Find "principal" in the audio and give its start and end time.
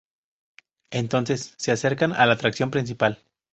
2.71-3.21